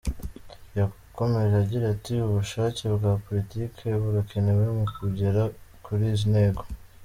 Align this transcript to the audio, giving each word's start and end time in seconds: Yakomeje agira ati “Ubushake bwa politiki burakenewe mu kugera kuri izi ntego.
Yakomeje 0.77 1.53
agira 1.63 1.85
ati 1.95 2.13
“Ubushake 2.27 2.83
bwa 2.95 3.13
politiki 3.25 3.83
burakenewe 4.01 4.65
mu 4.77 4.85
kugera 4.97 5.41
kuri 5.85 6.03
izi 6.13 6.27
ntego. 6.33 6.61